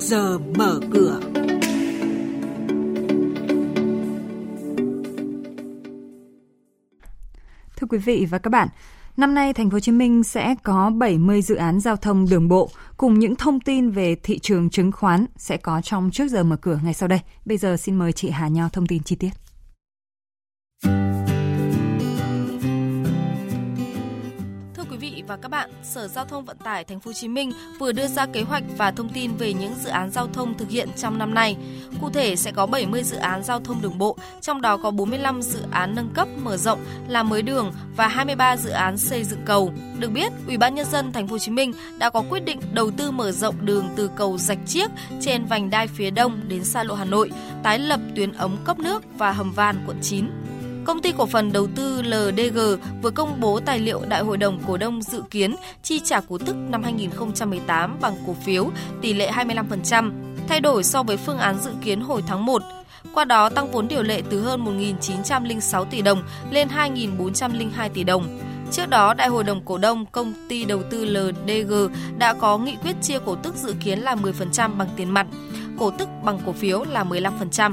[0.00, 1.20] giờ mở cửa.
[7.76, 8.68] Thưa quý vị và các bạn,
[9.16, 12.48] năm nay thành phố Hồ Chí Minh sẽ có 70 dự án giao thông đường
[12.48, 16.44] bộ cùng những thông tin về thị trường chứng khoán sẽ có trong trước giờ
[16.44, 17.20] mở cửa ngay sau đây.
[17.44, 19.30] Bây giờ xin mời chị Hà Nho thông tin chi tiết.
[25.28, 28.06] Và các bạn, Sở Giao thông Vận tải Thành phố Hồ Chí Minh vừa đưa
[28.06, 31.18] ra kế hoạch và thông tin về những dự án giao thông thực hiện trong
[31.18, 31.56] năm nay.
[32.00, 35.42] Cụ thể sẽ có 70 dự án giao thông đường bộ, trong đó có 45
[35.42, 39.40] dự án nâng cấp, mở rộng, làm mới đường và 23 dự án xây dựng
[39.44, 39.72] cầu.
[39.98, 42.60] Được biết, Ủy ban nhân dân Thành phố Hồ Chí Minh đã có quyết định
[42.72, 46.64] đầu tư mở rộng đường từ cầu Rạch Chiếc trên vành đai phía đông đến
[46.64, 47.30] xa lộ Hà Nội,
[47.62, 50.26] tái lập tuyến ống cấp nước và hầm van quận 9.
[50.88, 52.58] Công ty cổ phần đầu tư LDG
[53.02, 56.38] vừa công bố tài liệu Đại hội đồng cổ đông dự kiến chi trả cổ
[56.38, 58.70] tức năm 2018 bằng cổ phiếu
[59.02, 60.12] tỷ lệ 25%,
[60.48, 62.62] thay đổi so với phương án dự kiến hồi tháng 1.
[63.14, 64.64] Qua đó tăng vốn điều lệ từ hơn
[65.00, 68.38] 1.906 tỷ đồng lên 2.402 tỷ đồng.
[68.70, 71.72] Trước đó, Đại hội đồng cổ đông công ty đầu tư LDG
[72.18, 75.26] đã có nghị quyết chia cổ tức dự kiến là 10% bằng tiền mặt,
[75.78, 77.72] cổ tức bằng cổ phiếu là 15%.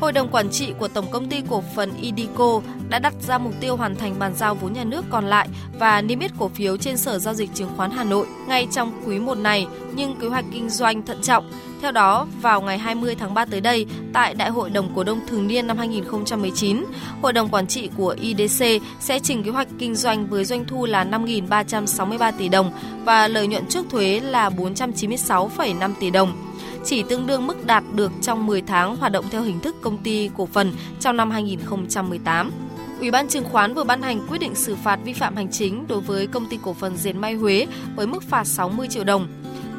[0.00, 3.52] Hội đồng quản trị của Tổng công ty cổ phần Idico đã đặt ra mục
[3.60, 5.48] tiêu hoàn thành bàn giao vốn nhà nước còn lại
[5.78, 8.92] và niêm yết cổ phiếu trên Sở giao dịch chứng khoán Hà Nội ngay trong
[9.06, 11.50] quý 1 này, nhưng kế hoạch kinh doanh thận trọng.
[11.82, 15.20] Theo đó, vào ngày 20 tháng 3 tới đây, tại Đại hội đồng cổ đông
[15.28, 16.84] thường niên năm 2019,
[17.22, 18.64] Hội đồng quản trị của IDC
[19.00, 22.72] sẽ trình kế hoạch kinh doanh với doanh thu là 5.363 tỷ đồng
[23.04, 26.50] và lợi nhuận trước thuế là 496,5 tỷ đồng
[26.84, 29.98] chỉ tương đương mức đạt được trong 10 tháng hoạt động theo hình thức công
[29.98, 32.50] ty cổ phần trong năm 2018.
[33.00, 35.84] Ủy ban chứng khoán vừa ban hành quyết định xử phạt vi phạm hành chính
[35.88, 39.28] đối với công ty cổ phần Dệt May Huế với mức phạt 60 triệu đồng.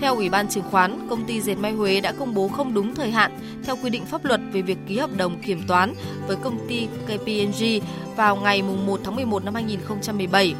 [0.00, 2.94] Theo Ủy ban chứng khoán, công ty Dệt May Huế đã công bố không đúng
[2.94, 3.32] thời hạn
[3.64, 5.94] theo quy định pháp luật về việc ký hợp đồng kiểm toán
[6.26, 7.86] với công ty KPMG
[8.16, 10.54] vào ngày 1 tháng 11 năm 2017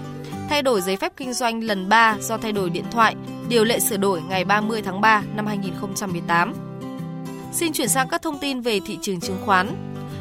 [0.50, 3.16] thay đổi giấy phép kinh doanh lần 3 do thay đổi điện thoại,
[3.50, 6.55] điều lệ sửa đổi ngày 30 tháng 3 năm 2018.
[7.53, 9.75] Xin chuyển sang các thông tin về thị trường chứng khoán.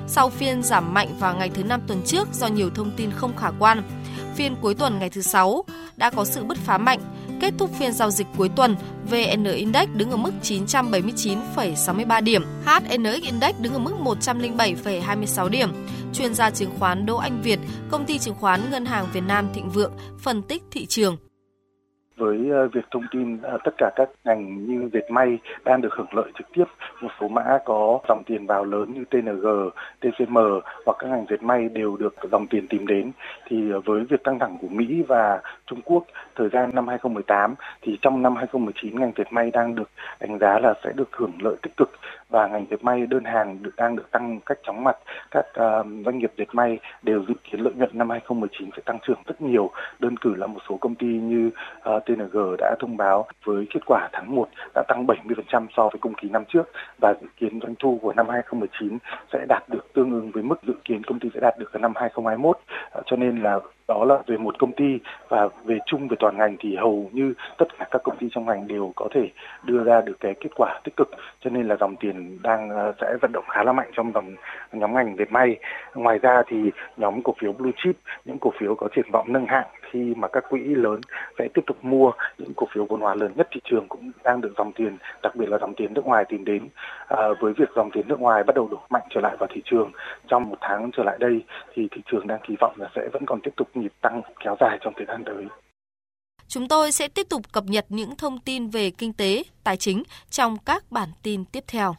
[0.08, 3.38] Sau phiên giảm mạnh vào ngày thứ năm tuần trước do nhiều thông tin không
[3.38, 3.84] khả quan,
[4.36, 5.64] phiên cuối tuần ngày thứ sáu
[5.96, 7.00] đã có sự bứt phá mạnh.
[7.42, 8.76] Kết thúc phiên giao dịch cuối tuần,
[9.10, 15.70] VN Index đứng ở mức 979,63 điểm, HNX Index đứng ở mức 107,26 điểm.
[16.14, 17.60] Chuyên gia chứng khoán Đỗ Anh Việt,
[17.92, 21.18] công ty chứng khoán Ngân hàng Việt Nam Thịnh Vượng phân tích thị trường
[22.20, 25.94] với ờ, việc thông tin ờ, tất cả các ngành như dệt may đang được
[25.94, 26.66] hưởng lợi trực tiếp.
[27.02, 29.48] Một số mã có dòng tiền vào lớn như TNG,
[30.00, 30.38] TCM
[30.86, 33.12] hoặc các ngành dệt may đều được dòng tiền tìm đến.
[33.48, 36.04] Thì ờ, với việc căng thẳng của Mỹ và Trung Quốc
[36.36, 40.60] thời gian năm 2018 thì trong năm 2019 ngành dệt may đang được đánh giá
[40.60, 41.92] là sẽ được hưởng lợi tích cực
[42.30, 44.98] và ngành dệt may đơn hàng được đang được tăng cách chóng mặt.
[45.32, 49.00] Các uh, doanh nghiệp dệt may đều dự kiến lợi nhuận năm 2019 sẽ tăng
[49.08, 49.72] trưởng rất nhiều.
[50.00, 51.52] Đơn cử là một số công ty như
[51.96, 56.00] uh, TNG đã thông báo với kết quả tháng 1 đã tăng 70% so với
[56.02, 56.64] cùng kỳ năm trước
[56.98, 58.98] và dự kiến doanh thu của năm 2019
[59.34, 61.80] sẽ đạt được tương ứng với mức dự kiến công ty sẽ đạt được ở
[61.80, 62.58] năm 2021
[62.92, 63.60] ờ, cho nên là
[63.90, 67.34] đó là về một công ty và về chung về toàn ngành thì hầu như
[67.58, 69.30] tất cả các công ty trong ngành đều có thể
[69.64, 71.10] đưa ra được cái kết quả tích cực.
[71.42, 74.36] Cho nên là dòng tiền đang ờ, sẽ vận động khá là mạnh trong dòng
[74.72, 75.56] nhóm ngành dệt may.
[75.96, 76.58] Ngoài ra thì
[76.98, 77.96] nhóm cổ phiếu blue chip
[78.26, 81.02] những cổ phiếu có triển vọng nâng hạng khi mà các quỹ lớn
[81.40, 84.42] sẽ tiếp tục mua những cổ phiếu vốn hóa lớn nhất thị trường cũng đang
[84.42, 86.68] được dòng tiền đặc biệt là dòng tiền nước ngoài tìm đến.
[87.08, 89.62] À, với việc dòng tiền nước ngoài bắt đầu đổ mạnh trở lại vào thị
[89.66, 89.92] trường
[90.28, 93.26] trong một tháng trở lại đây thì thị trường đang kỳ vọng là sẽ vẫn
[93.26, 95.46] còn tiếp tục nhịp tăng kéo dài trong thời gian tới.
[96.48, 100.04] Chúng tôi sẽ tiếp tục cập nhật những thông tin về kinh tế, tài chính
[100.30, 101.96] trong các bản tin tiếp theo.